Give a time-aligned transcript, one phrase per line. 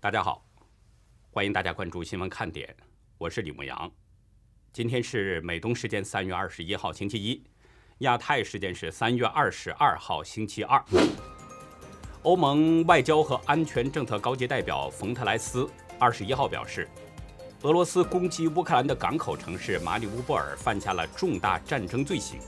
[0.00, 0.46] 大家好，
[1.32, 2.72] 欢迎大家关注新闻看点，
[3.18, 3.90] 我是李牧阳。
[4.72, 7.42] 今天是美东时间三月二十一号星期一，
[7.98, 10.80] 亚太时间是三月二十二号星期二。
[12.22, 15.68] 欧盟外交和安全政策高级代表冯特莱斯
[15.98, 16.88] 二十一号表示，
[17.62, 22.38] 俄罗斯攻击乌克兰的港口城市马里乌波尔犯下了重大战争罪行。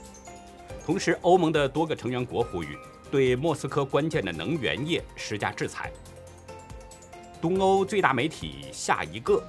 [0.87, 2.79] 同时，欧盟的多个成员国呼吁
[3.11, 5.91] 对莫斯科关键的能源业施加制裁。
[7.41, 9.43] 东欧最大媒体下一个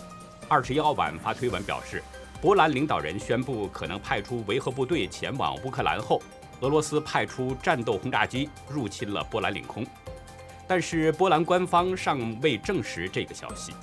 [0.48, 2.02] 二十一号晚发推文表示，
[2.41, 6.22] 波兰领导人宣布可能派出维和部队前往乌克兰后，
[6.62, 9.86] 俄罗斯派出战斗轰炸机入侵了波兰领空，
[10.66, 13.73] 但是波兰官方尚未证实这个消息。《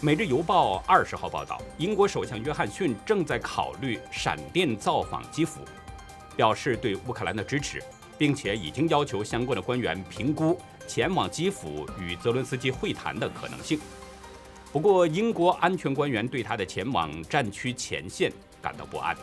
[0.00, 5.60] 每日邮报》二十号报道，英国首相约翰逊正在考虑闪电造访基辅，
[6.36, 7.80] 表示对乌克兰的支持，
[8.16, 10.60] 并且已经要求相关的官员评估。
[10.88, 13.78] 前往基辅与泽伦斯基会谈的可能性。
[14.72, 19.16] 不过，英国安全官员对他的前往战区前线感到不安。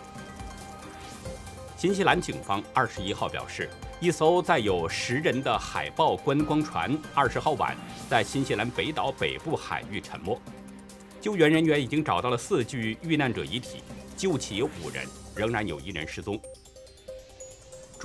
[1.78, 7.76] 新西兰警方二十一号表示，一艘载有十人的海豹观光船二十号晚
[8.10, 10.40] 在新西兰北岛北部海域沉没，
[11.20, 13.84] 救援人员已经找到了四具遇难者遗体，
[14.16, 15.06] 救起五人，
[15.36, 16.42] 仍然有一人失踪。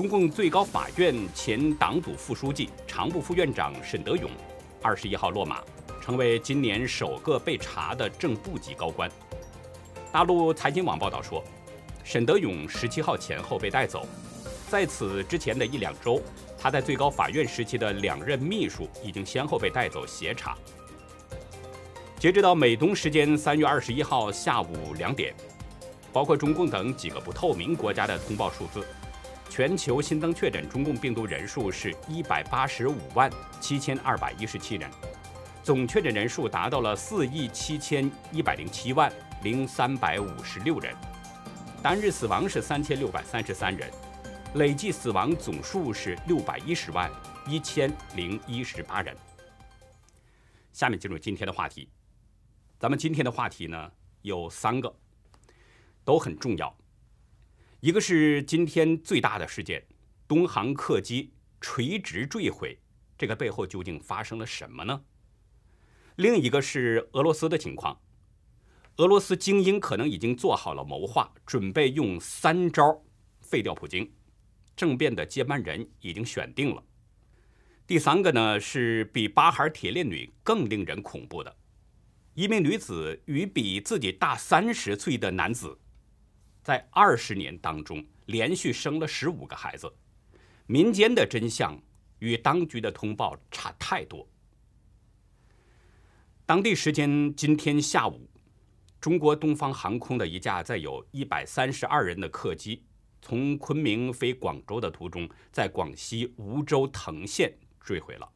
[0.01, 4.31] 中共最高法院前党组副书记、常务副院长沈德勇，
[4.81, 5.61] 二十一号落马，
[6.01, 9.11] 成为今年首个被查的正部级高官。
[10.11, 11.45] 大陆财经网报道说，
[12.03, 14.07] 沈德勇十七号前后被带走，
[14.71, 16.19] 在此之前的一两周，
[16.59, 20.57] 他在最高法院时期的两任秘书已经先后被带走协查。
[22.19, 25.35] 截止到美东时间三月二十一号下午两点，
[26.11, 28.83] 包括中共等几个不透明国家的通报数字。
[29.51, 33.29] 全球新增确诊中共病毒人数是一百八十五万
[33.61, 34.89] 七千二百一十七人，
[35.65, 39.13] 总确诊人数达到了四亿七千一百零七万
[39.43, 40.95] 零三百五十六人，
[41.83, 43.91] 单日死亡是三千六百三十三人，
[44.55, 47.11] 累计死亡总数是六百一十万
[47.49, 49.15] 一千零一十八人。
[50.73, 51.89] 下面进入今天的话题，
[52.79, 53.91] 咱们今天的话题呢
[54.23, 54.95] 有三个，
[56.05, 56.73] 都很重要。
[57.81, 59.83] 一个是今天最大的事件，
[60.29, 61.33] 东航客机
[61.63, 62.79] 垂直坠毁，
[63.17, 65.03] 这个背后究竟发生了什么呢？
[66.17, 67.99] 另一个是俄罗斯的情况，
[68.97, 73.03] 俄罗斯精英可能已经做好了谋划，准备用三招
[73.41, 74.13] 废掉普京，
[74.77, 76.85] 政变的接班人已经选定了。
[77.87, 81.57] 第三个呢是比巴哈尔铁链女更令人恐怖的，
[82.35, 85.79] 一名女子与比自己大三十岁的男子。
[86.63, 89.91] 在二十年当中，连续生了十五个孩子，
[90.67, 91.81] 民间的真相
[92.19, 94.29] 与当局的通报差太多。
[96.45, 98.29] 当地时间今天下午，
[99.01, 102.85] 中国东方航空的一架载有一百三十二人的客机，
[103.23, 108.29] 从昆明飞广州的途中，在广西梧州藤县坠毁了。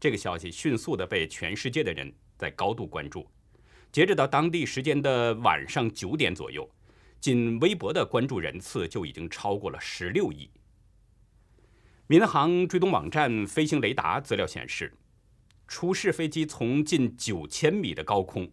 [0.00, 3.28] 这个消息迅速的被全世界的人在高度关注。
[3.92, 6.68] 截止到当地时间的晚上九点左右。
[7.20, 10.50] 仅微博的关注人次就已经超过了十六亿。
[12.06, 14.94] 民航追踪网站飞行雷达资料显示，
[15.66, 18.48] 出事飞机从近九千米的高空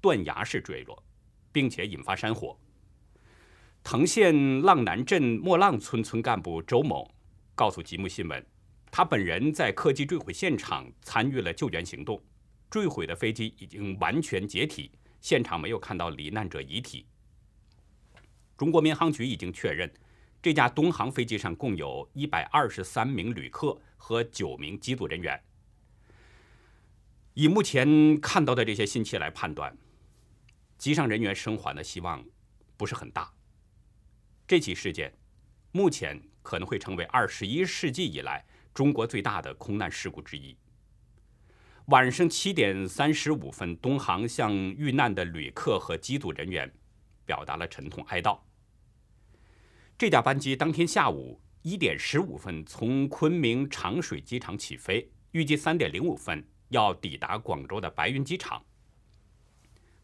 [0.00, 1.00] 断崖式坠落，
[1.52, 2.58] 并且引发山火。
[3.84, 7.08] 藤县浪南镇莫浪村村干部周某
[7.54, 8.44] 告诉吉木新闻，
[8.90, 12.20] 他本人在客机坠毁现场参与了救援行动，
[12.68, 14.90] 坠毁的飞机已经完全解体，
[15.20, 17.06] 现场没有看到罹难者遗体。
[18.56, 19.92] 中国民航局已经确认，
[20.42, 25.38] 这架东航飞机上共有一百二十三名旅客和九名机组人员。
[27.34, 29.76] 以目前看到的这些信息来判断，
[30.78, 32.24] 机上人员生还的希望
[32.78, 33.30] 不是很大。
[34.46, 35.12] 这起事件
[35.72, 38.42] 目前可能会成为二十一世纪以来
[38.72, 40.56] 中国最大的空难事故之一。
[41.88, 46.72] 晚上七点三十五分，东航向遇难的旅客和机组人员
[47.26, 48.38] 表达了沉痛哀悼。
[49.98, 58.64] 这架班机当天下午一点十五分从昆明长水机场起飞，预计三点零五分要抵达广州的白云机场。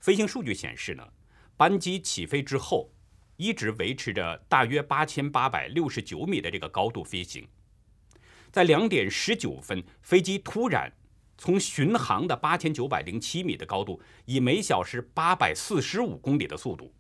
[0.00, 1.08] 飞行数据显示呢，
[1.56, 2.90] 班机起飞之后
[3.36, 7.46] 一直维持着大约八千八百六十九米的这个高度飞行，
[8.50, 10.92] 在两点十九分，飞机突然
[11.38, 16.92] 从巡航的八千九百零七米的高度，以每小时八百四十五公里的速度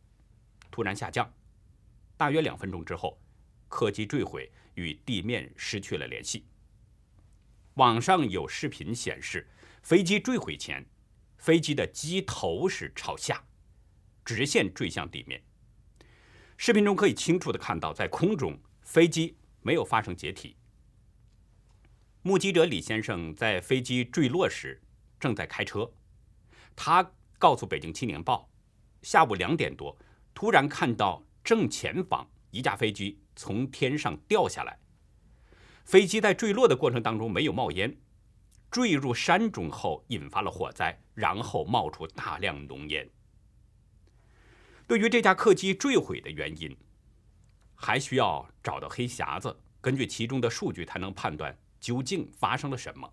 [0.72, 1.32] 突然下降。
[2.16, 3.20] 大约两分钟之后，
[3.68, 6.46] 客机坠毁，与地面失去了联系。
[7.74, 9.48] 网上有视频显示，
[9.82, 10.84] 飞机坠毁前，
[11.38, 13.44] 飞机的机头是朝下，
[14.24, 15.42] 直线坠向地面。
[16.56, 20.56] 视频中可以清楚的看到，在空中飞机没有发生解体。
[22.22, 24.80] 目击者李先生在飞机坠落时
[25.18, 25.92] 正在开车，
[26.76, 28.48] 他告诉《北京青年报》，
[29.08, 29.98] 下午两点多，
[30.34, 34.78] 突然看到正前方一架飞机从天上掉下来。
[35.84, 37.96] 飞机在坠落的过程当中没有冒烟，
[38.70, 43.08] 坠入山中后引发了火灾，然后冒出大量浓烟。
[44.86, 46.76] 对于这架客机坠毁的原因，
[47.74, 53.12] 还需要找到黑匣子，根据其中的数据才能判断究竟发生了什么。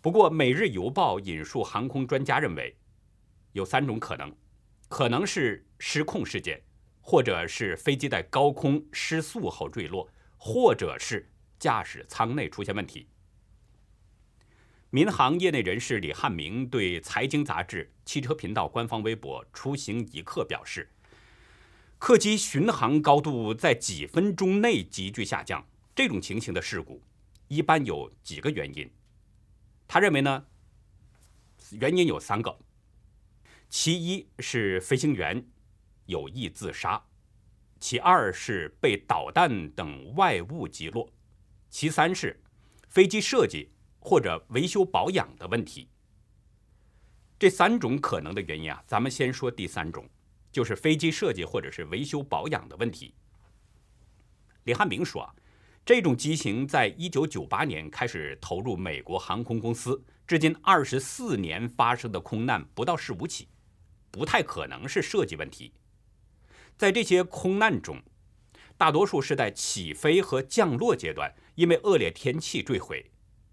[0.00, 2.76] 不过，《每日邮报》引述航空专家认为，
[3.52, 4.30] 有三种可能：
[4.88, 6.62] 可能是失控事件，
[7.00, 11.30] 或者是飞机在高空失速后坠落，或者是。
[11.56, 13.06] 驾驶舱内出现问题。
[14.90, 20.90] 民航业内人士李汉明对财经杂志《汽车频道》官方微博“出行一刻”表示，
[21.98, 27.00] 客机巡航高度在几分钟内急剧下降，这种情形的事故
[27.48, 28.90] 一般有几个原因。
[29.88, 30.44] 他认为呢，
[31.70, 32.58] 原因有三个：
[33.68, 35.44] 其一是飞行员
[36.06, 37.02] 有意自杀，
[37.80, 41.10] 其二是被导弹等外物击落。
[41.70, 42.40] 其三是
[42.88, 43.68] 飞机设计
[43.98, 45.88] 或者维修保养的问题。
[47.36, 50.08] 这三种可能的原因啊，咱们先说第三种，
[50.52, 53.12] 就是飞机设计或者是维修保养的问题。
[54.62, 55.34] 李汉明说啊，
[55.84, 63.48] 这种机型在一九九八年开始投入美国航空公司，至今二十四年发生的空难不到十五起，
[64.14, 65.72] 不太可能是设计问题。
[66.78, 68.00] 在这些空难中，
[68.78, 71.34] 大多数是在起飞和降落阶段。
[71.54, 73.12] 因为恶劣天气坠毁，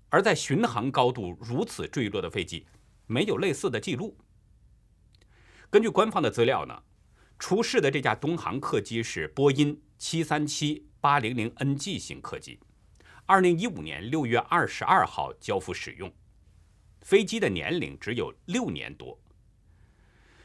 [0.09, 2.65] 而在巡航高度如此坠落的飞机
[3.05, 4.17] 没有类似的记录。
[5.69, 6.81] 根据官方的资料呢，
[7.37, 12.59] 出事的这架东航客机是波音737 800 NG 型客机
[13.27, 16.11] ，2015年6月22号交付使用，
[17.01, 19.20] 飞机的年龄只有六年多。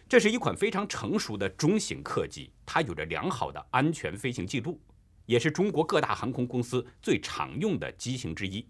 [0.08, 4.80] 这是一款非常成熟的中型客机，它有着良好的安全飞行记录。
[5.26, 8.64] 也是中国各大航空公司最常用的机型之一。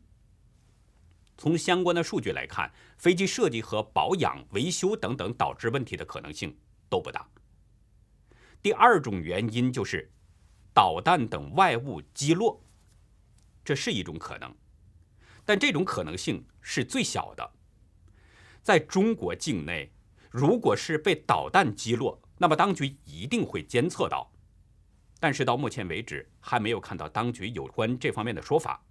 [1.37, 6.57] 从相关的数据来看，飞机设计和保养、维修等等导致问题的可能性
[6.89, 7.29] 都不大。
[8.63, 10.11] 第二种原因就是
[10.73, 12.65] 导弹等外物击落，
[13.63, 14.57] 这是一种可能，
[15.45, 17.53] 但这种可能性是最小的。
[18.63, 19.93] 在中国境内，
[20.39, 24.31] 如果是被导弹击落，那么当局一定会监测到。
[25.19, 28.85] 但是到目前为止，还没有看到当局有关这方面的说法。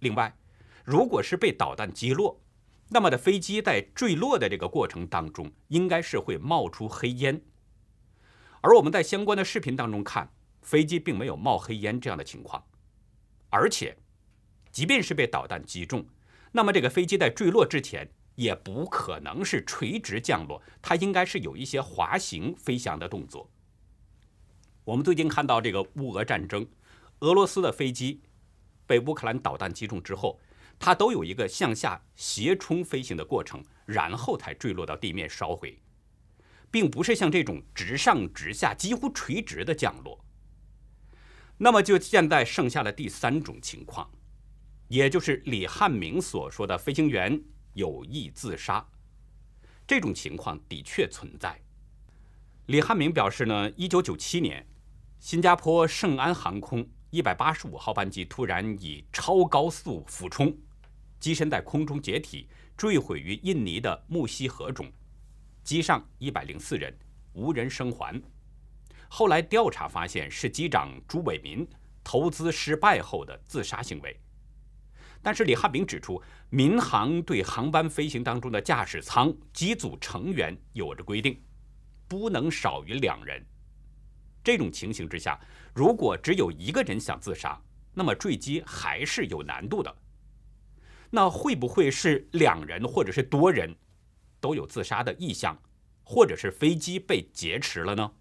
[0.00, 0.36] 另外，
[0.84, 2.40] 如果是被导弹击落，
[2.88, 7.40] 那么的飞机在坠落的这个过程当中，应该是会冒出黑烟。
[8.60, 10.28] 而我们在相关的视频当中看，
[10.62, 12.60] 飞机并没有冒黑烟这样的情况。
[13.50, 13.96] 而且，
[14.72, 16.04] 即便是被导弹击中，
[16.50, 23.50] 那么这个飞机在坠落之前也不可能是垂直降落，它应该是有一些滑行飞翔的动作。
[24.84, 26.66] 我们最近看到这个乌俄战争，
[27.20, 28.22] 俄罗斯的飞机
[28.86, 30.38] 被乌克兰导弹击中之后，
[30.78, 35.80] 它都有一个向下斜冲飞行的过程，然后才坠落到地面烧毁，
[36.70, 40.24] 并不是像这种直上直下、几乎垂直的降落。
[41.58, 44.10] 那么就现在剩下了第三种情况，
[44.88, 47.42] 也就是李汉明所说的飞行员
[47.76, 48.86] 有意自杀，
[49.86, 51.60] 这种情况的确存在。
[52.66, 54.66] 李汉明表示呢，一九九七年。
[55.18, 60.56] 新加坡圣安航空一百八十五号班机突然以超高速俯冲，
[61.20, 64.90] 机身在空中解体，坠毁于印尼的木溪河中，
[65.62, 66.96] 机上一百零四人，
[67.34, 68.22] 无人生还。
[69.08, 71.68] 后来调查发现是机长朱伟民
[72.02, 74.18] 投资失败后的自杀行为。
[75.22, 81.42] 但是李汉明指出，民航对航班飞行当中的驾驶舱机组成员有着规定，
[82.06, 83.44] 不能少于两人。
[84.44, 85.40] 这种情形之下，
[85.74, 87.60] 如果只有一个人想自杀，
[87.92, 89.94] 那么坠机还是有难度的。
[91.10, 93.74] 那会不会是两人或者是多人
[94.40, 95.60] 都有自杀的意向，
[96.04, 98.12] 或者是飞机被劫持了呢？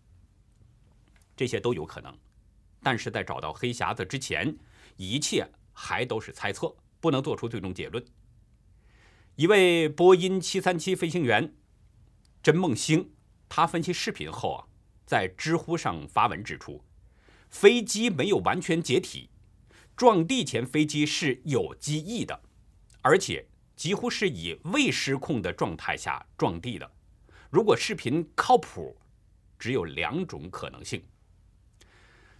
[1.36, 2.18] 这些都有可能，
[2.82, 4.58] 但是在找到黑匣子之前，
[4.96, 8.04] 一切还都是猜测，不能做出最终结论。
[9.36, 11.54] 一位波音737飞行员
[12.42, 13.12] 甄梦星，
[13.48, 14.66] 他分析视频后啊。
[15.06, 16.84] 在知乎上发文指出，
[17.52, 19.30] 飞机没有完全解体，
[19.96, 22.42] 撞地前飞机是有机翼的，
[23.04, 23.46] 而且
[23.76, 26.92] 几乎是以未失控的状态下撞地的。
[27.52, 28.98] 如果视频靠谱，
[29.60, 31.04] 只有两种可能性。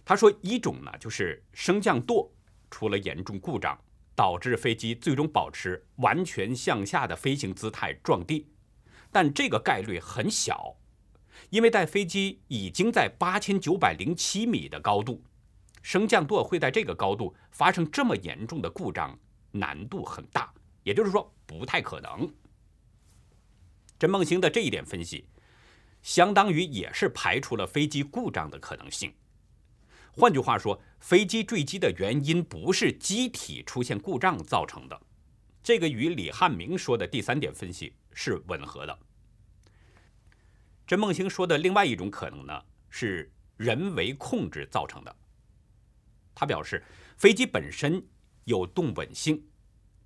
[0.04, 2.28] 他说，一种呢就是升降舵
[2.68, 3.80] 出了严重故障，
[4.16, 8.48] 导致飞机最终保持完全向下的飞行姿态撞地，
[9.12, 10.74] 但这个概率很小，
[11.50, 15.22] 因为在飞机已经在八千九百零七米的高度，
[15.82, 19.16] 升降舵会在这个高度发生这么严重的故障，
[19.52, 22.32] 难度很大，也就是说不太可能。
[23.98, 25.26] 陈梦星的这一点分析，
[26.00, 29.12] 相当于也是排除了飞机故障的可能性。
[30.18, 34.98] 换句话说，飞机坠机的原因不是机体出现故障造成的，
[35.62, 38.98] 这个与李汉明说的第三点分析是吻合的。
[40.86, 45.14] 陈梦星说的另外一种可能呢，是人为控制造成的。
[46.34, 46.82] 他表示，
[47.18, 48.02] 飞机本身
[48.44, 49.46] 有动稳性。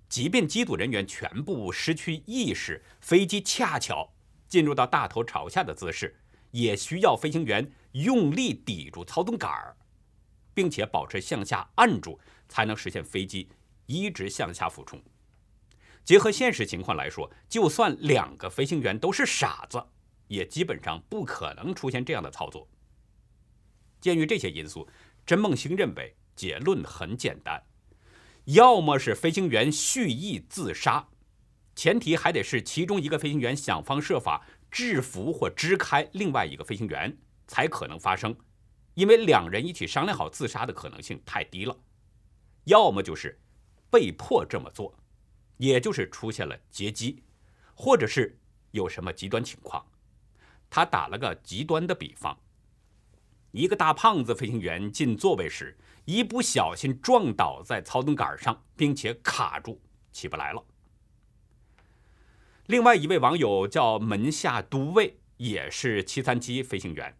[0.09, 4.11] 即便机组人员全部失去意识，飞机恰巧
[4.49, 6.19] 进入到大头朝下的姿势，
[6.51, 9.77] 也需要飞行员用力抵住操纵杆儿，
[10.53, 13.49] 并且保持向下按住，才能实现飞机
[13.85, 15.01] 一直向下俯冲。
[16.03, 19.83] 结合现实情况来说，就算两个飞行员都是傻子，
[20.27, 22.67] 也基本上不可能出现这样的操作。
[23.99, 24.87] 鉴于这些因素，
[25.25, 27.63] 甄梦星认为结论很简单。
[28.45, 31.07] 要么是飞行员蓄意自杀，
[31.75, 37.15] 前提还得是其中一个飞行员想方设法制服或支开另外一个飞行员
[37.45, 38.35] 才可能发生，
[38.93, 41.77] 因为两人一起商量好自杀的可能性太低了。
[42.65, 43.39] 要么就是
[43.89, 44.97] 被迫这么做，
[45.57, 47.23] 也就是出现了劫机，
[47.75, 48.39] 或者是
[48.71, 49.85] 有什么极端情况。
[50.69, 52.37] 他打了个极端的比方：
[53.51, 55.77] 一个大胖子飞行员进座位时。
[56.05, 59.79] 一不小心撞倒在操纵杆上，并且卡住
[60.11, 60.65] 起不来了。
[62.65, 67.15] 另外一位网友叫门下都尉，也是七三七飞行员，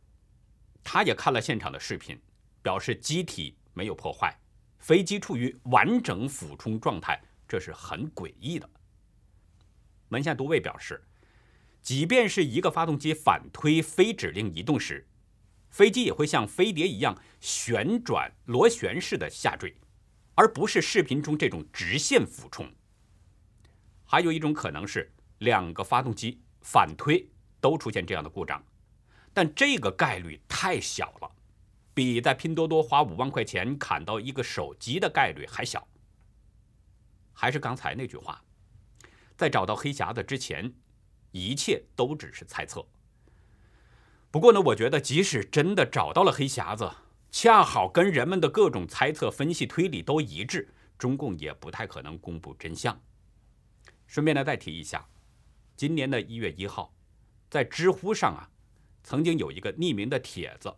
[0.84, 2.20] 他也看了现场的视频，
[2.62, 4.36] 表示机体没有破坏，
[4.80, 8.70] 飞机处于完整俯冲状态，这是很诡异的。
[10.10, 11.04] 门下都尉表示，
[11.82, 15.08] 即便是一个发动机反推非指令移动时。
[15.70, 19.74] 飞机也会像飞碟一样旋转螺旋式的下坠，
[20.36, 22.70] 而不是视频中这种直线俯冲。
[24.04, 27.26] 还有一种可能是两个发动机反推
[27.62, 28.62] 都出现这样的故障，
[29.34, 31.32] 但这个概率太小了，
[31.94, 35.88] 比在拼多多花五万块钱砍到一个手机的概率还小。
[37.34, 38.44] 还是刚才那句话，
[39.36, 40.74] 在找到黑匣子之前，
[41.32, 42.86] 一切都只是猜测。
[44.30, 46.92] 不过呢，我觉得即使真的找到了黑匣子，
[47.32, 53.02] 恰好跟人们的各种猜测、分析、推理都一致，中共也不太可能公布真相。
[54.08, 55.08] 顺便呢，再提一下，
[55.76, 56.94] 今年的一月一号，
[57.50, 58.50] 在知乎上啊，
[59.04, 60.74] 曾经有一个匿名的帖子，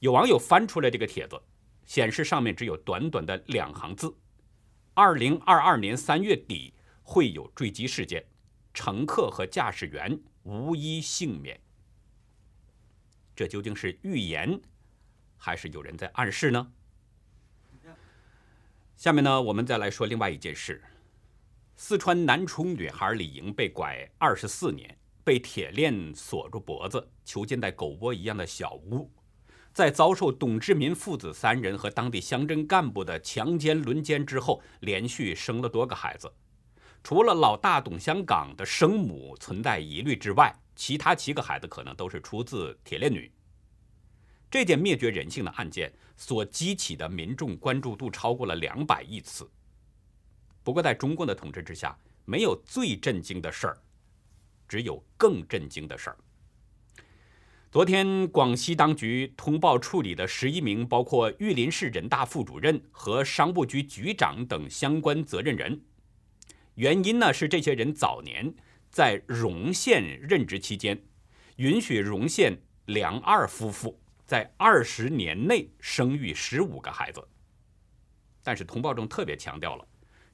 [0.00, 1.40] 有网友翻出来这个帖子，
[1.84, 4.14] 显示上面只有短短的两行字
[4.94, 8.24] ：“二零二二年三月底会有坠机事件，
[8.74, 11.60] 乘客和驾驶员无一幸免。”
[13.34, 14.60] 这究竟是预言，
[15.36, 16.72] 还是有人在暗示呢？
[18.96, 20.82] 下面呢，我们再来说另外一件事：
[21.76, 29.12] 四川南充女孩李莹被拐二十四年，被铁链锁住脖子，囚禁在狗窝一样的小屋，
[29.74, 36.32] 在遭受董志民父子三人和当地乡镇干部的强奸轮奸之后，连续生了多个孩子。
[37.04, 43.30] 除了老大董香港的生母存在疑虑之外，其他七个孩子可能都是出自铁链女。
[44.50, 49.46] 这件灭绝人性的案件所激起的民众关注度超过了两百亿次。
[50.64, 51.94] 不过，在中共的统治之下，
[52.24, 53.78] 没有最震惊的事儿，
[54.68, 56.16] 只有更震惊的事儿。
[57.70, 65.80] 昨天，广西当局通报处理的十一名包括玉林市人大副主任和商务局局长等相关责任人，
[66.76, 68.54] 原因呢是这些人早年。
[68.90, 70.98] 在荣县任职期间，
[71.56, 77.22] 允许荣县梁二夫妇在二十年内生育十五个孩子。
[78.42, 79.86] 但是通报中特别强调了，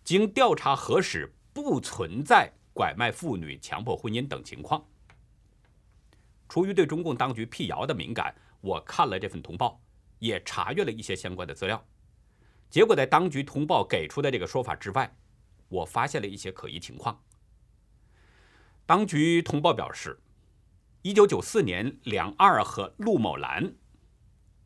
[0.05, 4.85] 经调查核实，不存在拐卖妇女、强迫婚姻等情况。
[6.47, 9.81] 出于对中共当局辟谣的敏感，我看了这份通报，
[10.19, 11.83] 也查阅了一些相关的资料。
[12.69, 15.16] 结果在当局通报给出的这个说法之外，
[15.69, 17.23] 我发现了一些可疑情况。
[18.85, 20.21] 当局通报表示，
[21.02, 23.73] 一九九四年，梁二和陆某兰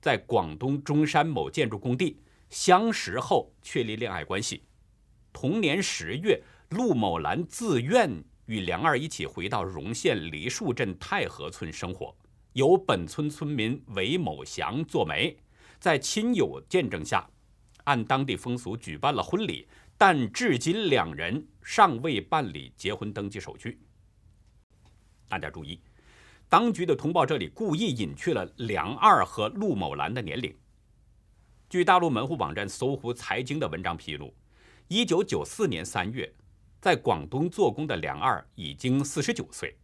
[0.00, 4.64] 在广东中山某建筑工地相识后确立恋爱关系。
[5.32, 12.14] 同年十月，陆某兰自愿与梁二一起回到荣县梨树镇太和村生活，
[12.52, 15.34] 由本村村民韦某祥做媒，
[15.80, 17.26] 在亲友见证下，
[17.84, 23.80] 按当地风俗举办了婚礼，但至今两人尚未办理结婚登记手续。
[25.26, 25.80] 大家注意，
[26.50, 30.54] 当局的通报这里故意隐去了梁二和陆某兰的年龄。
[31.70, 34.34] 据大陆门户网站搜狐财经的文章披露，
[34.88, 36.30] 一九九四年三月。
[36.80, 39.76] 在广东做工的梁二已经四十九岁，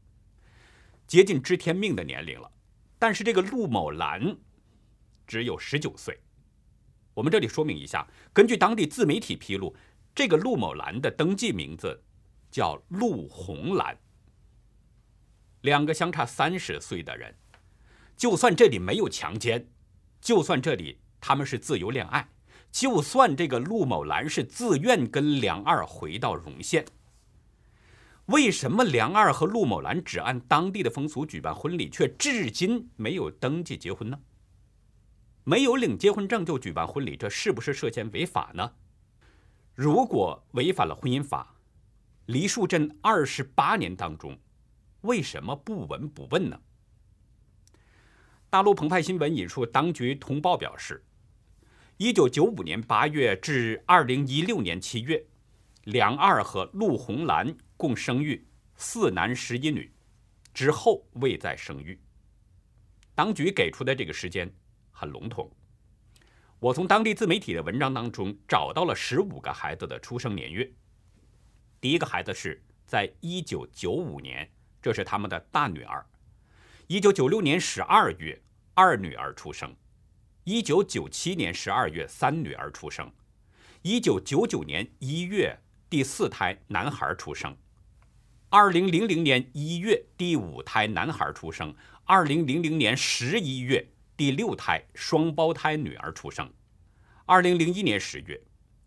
[1.06, 2.50] 接近知天命的年龄了。
[2.98, 4.36] 但是这个陆某兰
[5.26, 6.18] 只有十九岁。
[7.12, 9.74] 我们这里说明一下，根据当地自媒体披露，
[10.14, 12.02] 这个陆某兰的登记名字
[12.50, 13.98] 叫陆红兰。
[15.62, 17.34] 两个相差三十岁的人，
[18.16, 19.68] 就算这里没有强奸，
[20.20, 22.28] 就算这里他们是自由恋爱。
[22.74, 26.84] 就算这个陆某兰是自愿跟梁二回到荣县，
[28.26, 34.18] 为什么梁二和陆某兰只按当地的风俗举办婚礼，却至今没有登记结婚呢？
[35.44, 38.72] 没有领结婚证就举办婚礼，这是不是涉嫌违法呢？
[39.76, 41.54] 如果违反了婚姻法，
[42.26, 44.36] 梨树镇二十八年当中，
[45.02, 46.60] 为什么不闻不问呢？
[48.50, 51.04] 大陆澎湃新闻引述当局通报表示。
[51.98, 55.24] 一九九五年八月至二零一六年七月，
[55.84, 59.92] 梁二和陆红兰共生育四男十一女，
[60.52, 61.96] 之后未再生育。
[63.14, 64.52] 当局给出的这个时间
[64.90, 65.48] 很笼统。
[66.58, 70.68] 我从当地自媒体的文章当中找到了十五个孩子的出生年月。
[71.80, 74.50] 第一个孩子是在一九九五年，
[74.82, 76.04] 这是他们的大女儿。
[76.88, 78.42] 一九九六年十二月，
[78.74, 79.72] 二女儿出生。
[80.44, 83.06] 一九九七年十二月，三女儿出生；
[83.80, 87.56] 一九九九年一月，第四胎男孩出生；
[88.50, 91.72] 二零零零年一月，第五胎男孩出生；
[92.04, 93.86] 二零零零年十一月，
[94.18, 96.46] 第六胎双胞胎女儿出生；
[97.24, 98.38] 二零零一年十月，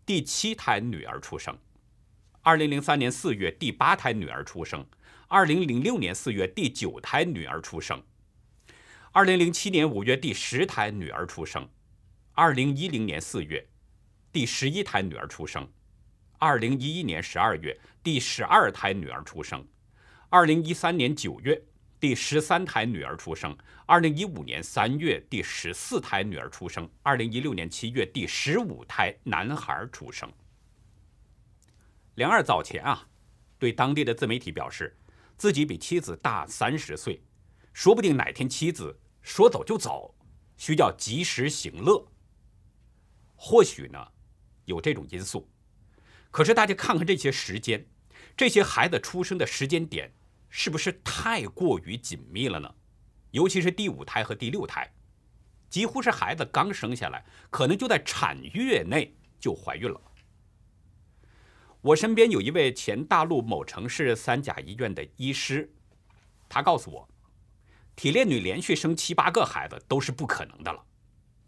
[0.06, 1.56] 第七胎女儿出生；
[2.42, 4.84] 二零零三年四月，第八胎女儿出生；
[5.26, 8.00] 二零零六年四月，第九胎女儿出生。
[9.12, 11.62] 二零零七年五月，第十胎女儿出生；
[12.34, 13.66] 二零一零年四月，
[14.30, 15.66] 第十一胎女儿出生；
[16.38, 19.64] 二零一一年十二月，第十二胎女儿出生；
[20.28, 21.60] 二零一三年九月，
[21.98, 30.30] 第十三胎女儿出生；二零一五年三月，第十四胎女儿出生；二零一六年七月，第十五胎男孩出生。
[32.16, 33.08] 梁二早前啊，
[33.58, 34.94] 对当地的自媒体表示，
[35.38, 37.22] 自己比妻子大三十岁。
[37.78, 40.12] 说不定哪天妻子说走就走，
[40.56, 42.04] 需要及时行乐。
[43.36, 44.04] 或许呢，
[44.64, 45.48] 有这种因素。
[46.32, 47.86] 可是大家看看这些时间，
[48.36, 50.12] 这些孩子出生的时间点，
[50.48, 52.74] 是不是太过于紧密了呢？
[53.30, 54.92] 尤其是第五胎和第六胎，
[55.70, 60.00] 几乎是孩子刚生下来，可能就在产月内就怀孕了。
[61.80, 65.72] 我身边有一位前大陆某城市三甲医院的医师，
[66.48, 67.08] 他告诉我。
[67.98, 70.80] 铁链女连续生七八个孩子都是不可能的了，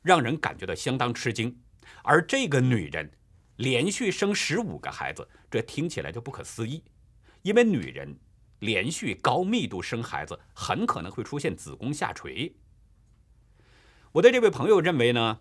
[0.03, 1.57] 让人感觉到相当吃惊。
[2.03, 3.09] 而这个女人
[3.55, 6.83] 连续生十五个孩子，这听起来就不可思议。
[7.43, 8.19] 因为女人
[8.59, 12.53] 连续高密度生孩子，很可能会出现子宫下垂。
[14.11, 15.39] 我的这位朋友认为呢，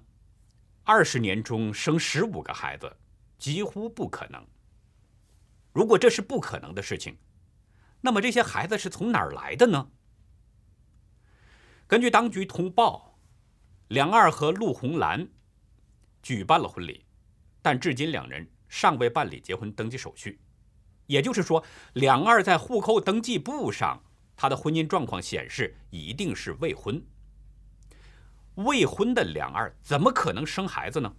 [0.84, 2.98] 二十年中生十五个孩子
[3.40, 4.46] 几乎不可能。
[5.74, 7.18] 如果这是不可能的事情，
[8.02, 9.90] 那么这些孩子是从哪儿来的呢？
[11.90, 13.18] 根据当局通报，
[13.88, 15.28] 梁二和陆红兰
[16.22, 17.04] 举办了婚礼，
[17.64, 20.40] 但至今两人尚未办理结婚登记手续。
[21.08, 24.04] 也就是说，梁二在户口登记簿上，
[24.36, 27.04] 他的婚姻状况显示一定是未婚。
[28.54, 31.12] 未婚的梁二怎么可能生孩子呢？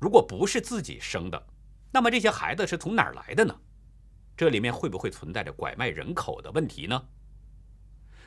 [0.00, 1.46] 如果不是自己生的，
[1.92, 3.56] 那么这些孩子是从哪儿来的呢？
[4.36, 7.00] 这里面会不会存在着拐卖人口的问题呢？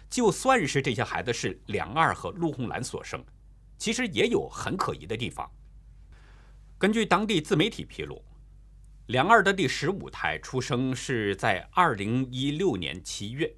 [0.10, 3.24] 就算是这些孩子是梁二和陆红兰所生，
[3.78, 5.50] 其实也有很可疑的地方。
[6.78, 8.24] 根据当地自媒体披露，
[9.08, 13.54] 梁二的第十五胎出生是在二零一六年七月，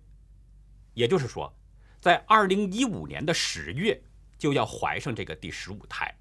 [0.94, 1.54] 也就是说，
[2.00, 4.02] 在二零一五年的十月
[4.38, 6.14] 就要怀上这个第十五胎。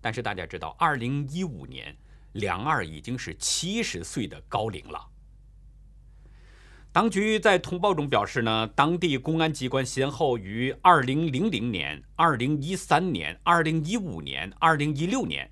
[0.00, 1.96] 但是大家知道，二零一五年
[2.32, 5.08] 梁二已经是七十岁的高龄了。
[6.94, 15.50] 当局在通报中表示呢，当地公安机关先后于二零零零年、二零一三年、二零一五年、二零一六年，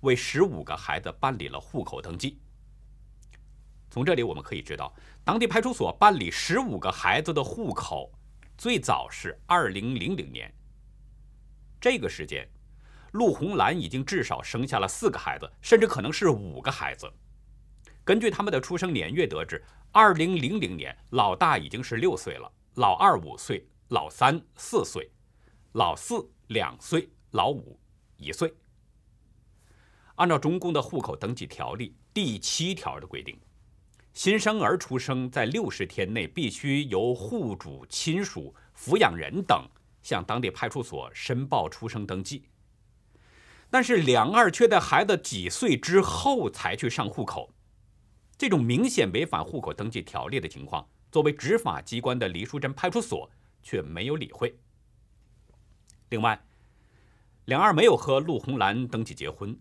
[0.00, 2.40] 为十五个孩子办理了户口登记。
[3.90, 4.90] 从这里我们可以知道，
[5.22, 8.10] 当地派出所办理十五个孩子的户口，
[8.56, 10.50] 最早是二零零零年。
[11.78, 12.48] 这个时间，
[13.10, 17.12] 陆红兰已经至少生下了四个孩子，甚至可能是五个孩子。
[18.04, 19.62] 根据他们的出生年月得知，
[19.94, 25.10] 二零零零年老大已经是六岁了，老二五岁，老三四岁，
[25.72, 27.78] 老四两岁，老五
[28.16, 28.54] 一岁。
[30.14, 33.38] 按照中共的户口登记条例第七条的规定。
[34.14, 39.68] 新生儿出生在六十天内，必须由户主、亲属、抚养人等
[40.02, 42.44] 向当地派出所申报出生登记。
[43.68, 47.52] 但是两二却在孩子几岁之后才去上户口，
[48.42, 53.30] 这种明显违反户口登记条例的情况，作为执法机关的梨树镇派出所
[53.62, 54.58] 却没有理会。
[56.08, 56.44] 另外，
[57.44, 59.56] 梁二没有和陆红兰登记结婚。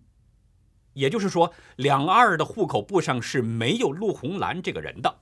[0.94, 5.15] 也就是说，两二的户口簿上是没有陆红兰这个人的。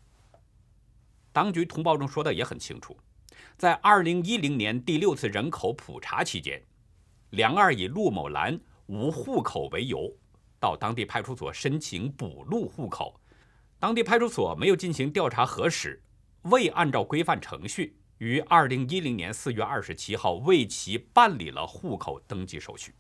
[1.34, 2.96] 当局通报中说的也很清楚，
[3.58, 6.64] 在二零一零年第六次人口普查期间，
[7.32, 10.10] 梁二以陆某兰无户口为由，
[10.62, 13.20] 到当地派出所申请补录户口，
[13.80, 16.04] 当地派出所没有进行调查核实，
[16.44, 22.94] 未按照规范程序，于二零一零年四月二十七号为其办理了户口登记手续。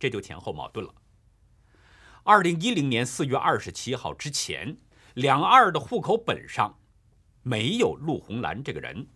[0.00, 0.92] 这就前后矛盾了。
[2.24, 4.76] 二零一零年四月二十七号之前，
[5.14, 6.76] 梁二的户口本上
[7.42, 9.06] 没有陆红兰这个人。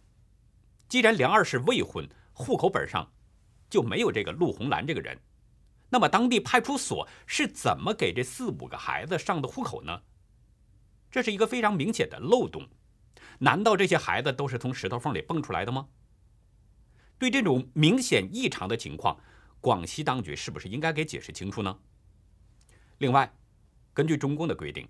[0.89, 3.13] 既然梁二是未婚，户口本上
[3.69, 5.19] 就没有这个陆红兰这个人，
[5.93, 10.01] 那么当地派出所是怎么给这四五个孩子上的户口呢？
[11.11, 12.67] 这是一个非常明显的漏洞。
[13.41, 15.89] 难道这些孩子都是从石头缝里蹦出来的吗？
[17.19, 19.21] 对这种明显异常的情况。
[19.61, 21.79] 广西当局是不是应该给解释清楚呢？
[22.97, 23.37] 另外，
[23.93, 24.89] 根据中共的规定，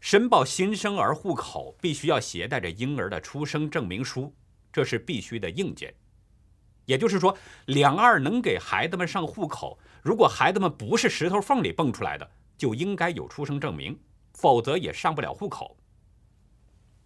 [0.00, 4.32] 申报新生儿户口必须要携带着婴儿的出生证明书，
[4.72, 5.92] 这是必须的硬件。
[6.90, 13.96] 也就是说，两二能给孩子们上户口，如果孩子们不是石头缝里蹦出来的，就应该有出生证明，
[14.34, 15.76] 否则也上不了户口。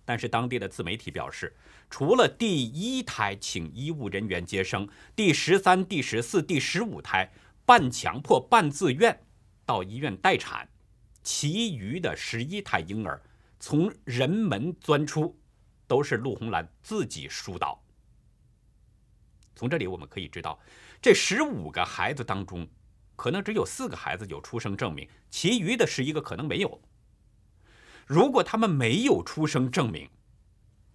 [0.07, 1.55] 但是当地的自媒体表示，
[1.91, 7.31] 除了第一胎请医务人员接生，第十三、第十四、第十五胎
[7.67, 9.21] 半强迫半自愿
[9.67, 10.67] 到医院待产，
[11.23, 13.21] 其余的十一胎婴儿
[13.61, 15.39] 从人门钻出，
[15.87, 17.84] 都是陆红兰自己疏导。
[19.55, 20.59] 从这里我们可以知道，
[21.01, 22.67] 这十五个孩子当中，
[23.17, 26.81] 可能只有四个孩子有出生证明，其余的十一个可能没有。
[28.07, 30.11] 如果他们没有出生证明，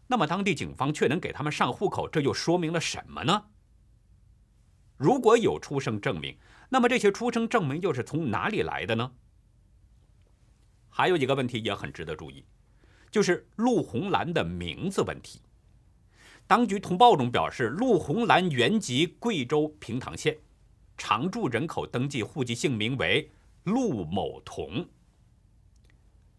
[0.08, 3.46] 那么当地警方却能给他们上户口，这又说明了什么呢？
[4.98, 6.38] 如果有出生证明，
[6.70, 9.12] 那么这些出生证明又是从哪里来的呢？
[10.90, 12.44] 还有一个问题也很值得注意，
[13.10, 15.40] 就是陆红兰的名字问题。
[16.50, 20.36] 当局通报中表示，陆红兰原籍贵州平塘县，
[20.98, 23.30] 常住人口登记户籍姓名为
[23.66, 24.84] 陆某彤。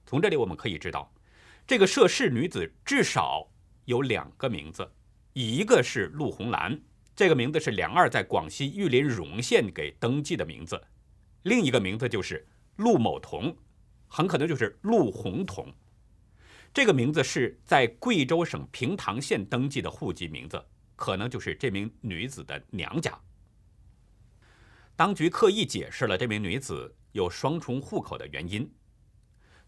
[0.05, 1.15] 从这里我们可以知道，
[1.65, 3.49] 这个涉事女子至少
[3.85, 4.91] 有两个名字，
[5.33, 6.77] 一个是陆红兰，
[7.15, 10.75] 这个名字是梁二在广西玉林荣县给登记的名字；
[11.45, 12.45] 另一个名字就是
[12.75, 13.57] 陆某彤，
[14.09, 15.73] 很可能就是陆红彤。
[16.73, 23.19] 这个名字是在贵州省平塘县登记的户籍名字，可能就是这名女子的娘家。
[24.95, 28.73] 当局刻意解释了这名女子有双重户口的原因。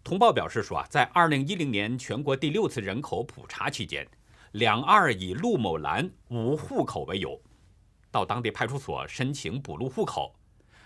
[0.05, 4.07] 通报表示说啊，在二零一零年全国第六次人口普查期间，
[4.53, 7.41] 两二以陆某兰无户口为由，
[8.11, 10.37] 到当地派出所申请补录户口，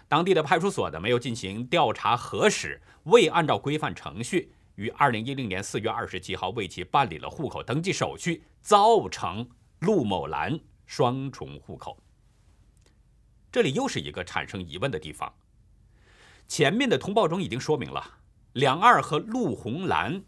[0.09, 9.49] 当地的派出所呢没有进行调查核实，未按照规范程序，于二零一零年四月二十七号为其办理了户口登记手续，造成
[9.81, 11.99] 陆某兰双重户口。
[13.51, 15.35] 这里又是一个产生疑问的地方。
[16.47, 18.19] 前面的通报中已经说明了。
[18.53, 20.23] 梁二和陆红兰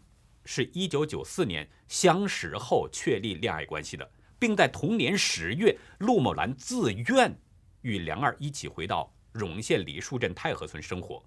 [0.45, 7.39] 是一九九四年相识后确立恋爱关系的，并在同年十月，陆某兰自愿
[7.81, 11.23] 与梁二一起回到荣县梨树镇太和村生活。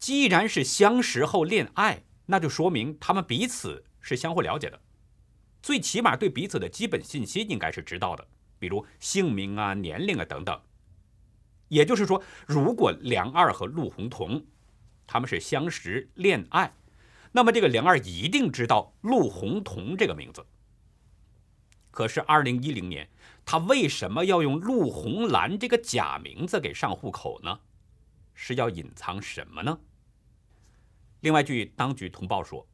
[0.00, 4.80] 既然是相识后恋爱，那就说明他们彼此是相互了解的，
[5.62, 8.26] 最起码对彼此的基本信息应该是知道的，
[8.58, 10.58] 比如姓名啊、年龄啊等等。
[11.68, 14.44] 也就是说，如果梁二和陆红彤，
[15.06, 16.72] 他们是相识恋爱，
[17.32, 20.46] 那么这个梁二一定知道陆红彤这个名字。
[21.90, 23.06] 可是二零一零年，
[23.44, 27.60] 他为什么要用陆红兰这个假名字给上户口呢？
[28.32, 29.78] 是要隐藏什么呢？
[31.20, 32.66] 另外，据当局通报说，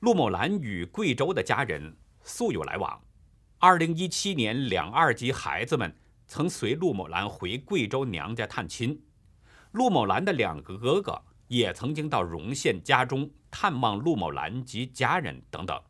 [0.00, 3.02] 陆某兰与贵州的家人素有来往。
[3.60, 9.02] 2017年，两二级孩子们曾随陆某兰回贵州娘家探亲，
[9.72, 15.82] 陆某兰的两个哥哥也曾经到荣县家中探望陆某兰及家人等等。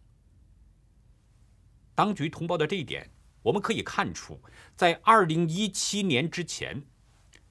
[1.95, 3.11] 当局通报的这一点，
[3.43, 4.41] 我们可以看出，
[4.77, 6.85] 在2017年之前，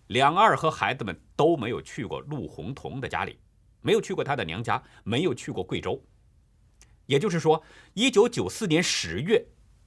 [0.07, 3.37] 两二和孩子们都没有去过陆洪彤的家里。
[3.87, 6.03] 没有去过他的娘家，没有去过贵州。
[7.05, 9.41] 也就是说，一九九四年十月，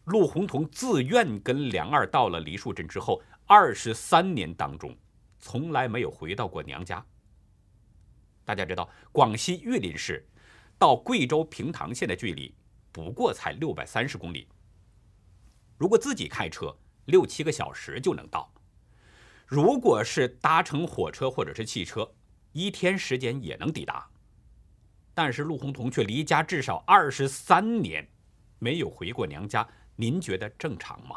[0.04, 4.96] 陆洪彤自愿跟梁二到了梨树镇之后，二十三年当中，
[5.38, 7.04] 从来没有回到过娘家。
[8.42, 10.26] 大家知道，广西玉林市
[10.78, 12.54] 到贵州平塘县的距离
[12.90, 14.48] 不过才六百三十公里，
[15.76, 18.50] 如果自己开车，六七个小时就能到；
[19.46, 22.10] 如果是搭乘火车或者是汽车，
[22.52, 24.08] 一天时间也能抵达，
[25.14, 28.08] 但是陆洪彤却离家至少二十三年，
[28.58, 29.66] 没有回过娘家。
[29.94, 31.16] 您觉得正常吗？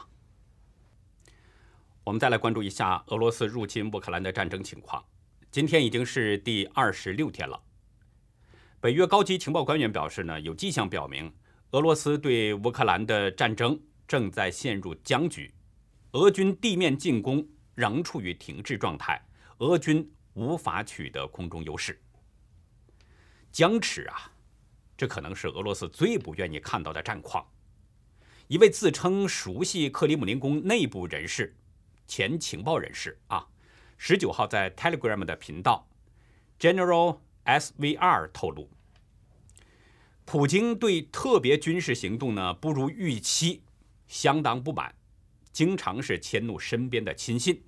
[2.04, 5.04] 我们再来关注一下俄罗斯入侵乌克兰的战争情况。
[5.50, 7.60] 今天已经是第二十六天了。
[8.80, 11.34] 北约高级情报官员表示呢，有迹象表明
[11.72, 15.54] 俄罗斯对乌克兰的战争正在陷入僵局，
[16.12, 19.20] 俄军地面进攻仍处于停滞状态，
[19.58, 20.12] 俄军。
[20.34, 22.02] 无法取得空中优势，
[23.52, 24.32] 僵持啊！
[24.96, 27.46] 这可能是俄罗斯最不愿意看到的战况。
[28.48, 31.56] 一位自称熟悉克里姆林宫内部人士、
[32.08, 33.48] 前情报人士啊，
[33.98, 35.88] 十九号在 Telegram 的频道
[36.60, 38.70] General SVR 透露，
[40.26, 43.64] 普京对特别军事行动呢不如预期，
[44.08, 44.96] 相当不满，
[45.52, 47.64] 经常是迁怒身边的亲信，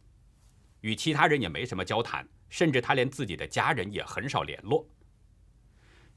[0.82, 2.28] 与其他人也没什么交谈。
[2.50, 4.88] 甚至他连自己的家人也很少联络。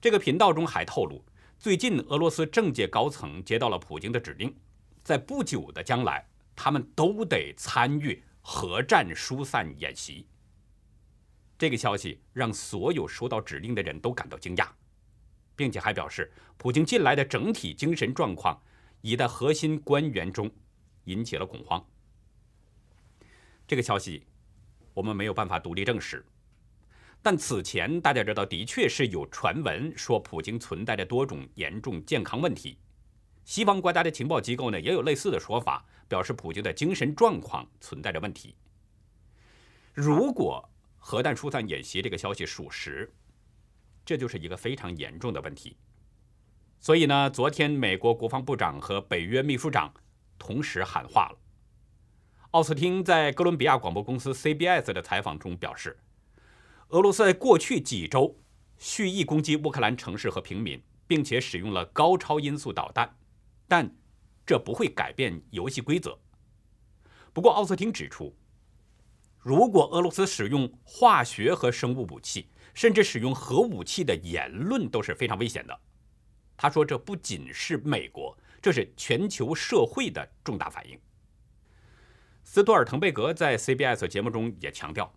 [0.01, 1.25] 这个频道中还透露，
[1.59, 4.55] 最近俄罗斯政界高层接到了普京的指令，
[5.03, 10.29] 在不久的将来，他们都得参与核战疏散演习。
[11.59, 14.69] 这个消息让所有收到指令的人都感到惊讶，
[15.57, 18.63] 并且还表示，普京近来的整体精神状况
[19.01, 20.49] 已在核心官员中
[21.07, 21.85] 引起了恐慌。
[23.67, 24.28] 这个消息。
[24.99, 26.27] 我们没有办法独立证实，
[27.23, 32.77] 但此前大家知道，的确是有传闻说普京存在着多种严重健康问题。
[33.45, 38.57] 西方国家的情报机构呢也有类似的说法，表示普京的精神状况存在着问题。
[39.95, 43.09] 如果核弹疏散演习这个消息属实，
[44.05, 45.77] 这就是一个非常严重的问题。
[46.81, 49.95] 所以呢，昨天美国国防部长和北约秘书长
[50.41, 51.39] 同时喊话了。
[52.53, 55.99] 奥斯汀在哥伦比亚广播公司 CBS 的采访中表示，
[56.89, 58.39] 俄罗斯在过去几周
[58.79, 63.15] 蓄意攻击乌克兰城市和平民，并且使用了高超音速导弹，
[63.69, 63.95] 但
[64.47, 66.19] 这不会改变游戏规则。
[67.35, 68.35] 不过，奥斯汀指出，
[69.37, 75.79] 如果俄罗斯使用化学和生物武器，甚至使用核武器的言论都是非常危险的。
[76.57, 80.99] 他说，这不仅是美国，这是全球社会的重大反应。
[82.51, 85.13] 斯多尔滕贝格在 CBS 节目中也强调，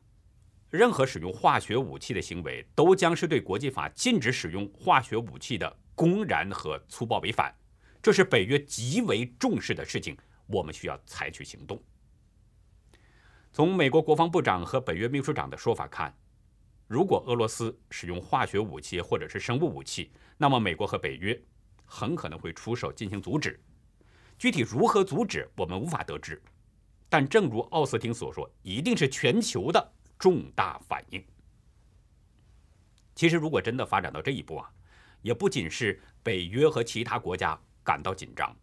[0.69, 7.55] 任何使用化学武器的行为都将是对国际法禁止使用化学武器的公然和粗暴违反，
[8.01, 11.81] 这是北约极为重视的事情，我们需要采取行动。
[13.53, 16.13] 从美国国防部长和北约秘书长的说法看，
[16.85, 21.41] 如果俄罗斯使用化学武器或者是生物武器，那么美国和北约
[21.85, 23.57] 很可能会出手进行阻止。
[24.37, 26.41] 具体如何阻止，我们无法得知。
[27.11, 31.21] 但正如奥斯汀所说，一定是全球的重大反应。
[33.13, 34.71] 其实，如果真的发展到这一步啊，
[35.21, 38.55] 也不仅是北约和其他国家感到紧张，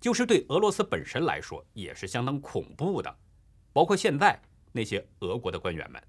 [0.00, 3.12] 就是对俄罗斯本身来说也是相当恐怖的。
[3.72, 4.40] 包括现在
[4.70, 6.00] 那些俄国的官员们。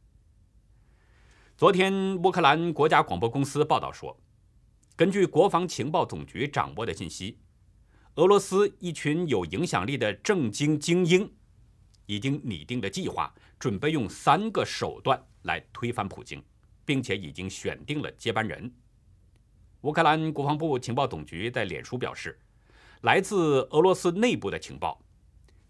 [1.57, 4.15] 昨天，乌克兰国家广播公司报道说，
[4.95, 7.39] 根据国防情报总局掌握的信息，
[8.17, 11.33] 俄罗斯一群有影响力的政经精英。
[12.07, 16.43] 已经拟定了计划，准备用三个手段来推翻普京，
[16.83, 18.73] 并且已经选定了接班人。
[19.81, 22.39] 乌克兰国防部情报总局在脸书表示，
[23.01, 24.99] 来自俄罗斯内部的情报，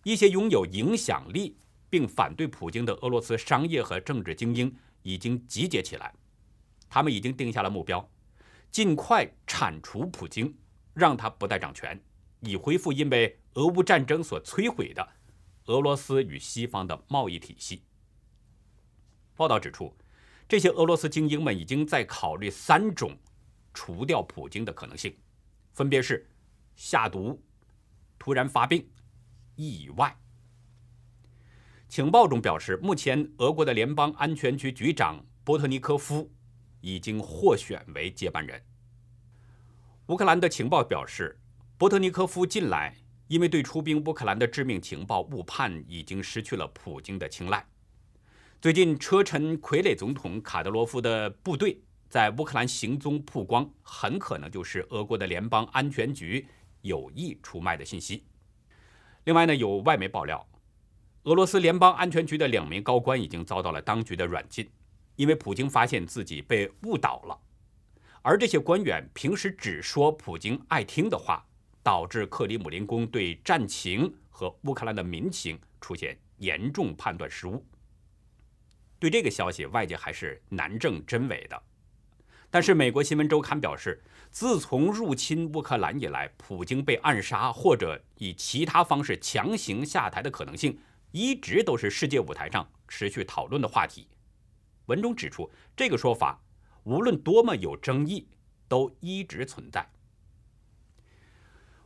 [0.04, 1.58] 一些拥有影响力
[1.90, 6.14] 并反对普京的俄罗斯商业和政治精英已经集结起来，
[6.88, 8.10] 他们已经定下了目标，
[8.72, 10.56] 尽快铲除普京，
[10.94, 12.00] 让他不再掌权，
[12.42, 15.08] 以恢复因为俄乌战争所摧毁的。
[15.68, 17.84] 俄罗斯与西方的贸易体系。
[19.36, 19.94] 报道指出，
[20.48, 23.18] 这些俄罗斯精英们已经在考虑三种
[23.74, 25.16] 除掉普京的可能性，
[25.74, 26.28] 分别是
[26.76, 27.42] 下毒、
[28.18, 28.90] 突然发病、
[29.56, 30.18] 意外。
[31.88, 36.30] 情报中表示，目前俄国的联邦安全局局长波特尼科夫
[36.82, 38.62] 已经获选为接班人。
[40.08, 41.40] 乌克兰的情报表示，
[41.78, 42.96] 波特尼科夫近来
[43.28, 47.66] 因为对出兵乌克兰的致命情报误判，已经失去了普京的青睐。
[48.62, 56.48] 最近，车臣傀儡总统卡德罗夫的部队在乌克兰行踪曝光，很可能就是俄国的联邦安全局
[56.82, 58.24] 有意出卖的信息。
[59.26, 60.48] 另外呢，有外媒爆料，
[61.24, 64.70] 俄罗斯联邦安全局的两名高官已经遭到了当局的软禁，
[65.18, 67.38] 因为普京发现自己被误导了。
[68.22, 71.46] 而这些官员平时只说普京爱听的话，
[71.88, 77.66] 导致克里姆林宫对战情和乌克兰的民情出现严重判断失误。
[79.00, 81.64] 对这个消息，外界还是难证真伪的。
[82.50, 90.78] 但是，美国新闻周刊表示，自从入侵乌克兰以来，普京被暗杀或者以其他方式强行下台的可能性，
[91.12, 94.10] 一直都是世界舞台上持续讨论的话题。
[94.88, 96.38] 文中指出，这个说法。
[96.84, 98.28] 无论多么有争议，
[98.68, 99.90] 都一直存在。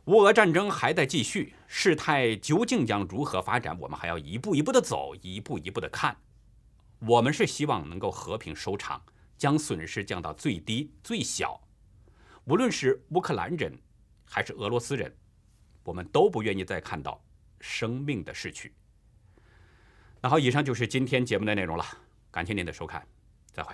[0.06, 6.16] 乌俄战争还在继续，事态究竟将如何发展，我们还要一步一步的走，一步一步的看。
[6.98, 9.00] 我们是希望能够和平收场，
[9.38, 11.60] 将损失降到最低最小。
[12.44, 13.78] 无论是乌克兰人
[14.24, 15.14] 还是俄罗斯人，
[15.84, 17.22] 我们都不愿意再看到
[17.60, 18.74] 生命的逝去。
[20.20, 21.84] 那好，以上就是今天节目的内容了，
[22.32, 23.06] 感谢您的收看，
[23.52, 23.72] 再会。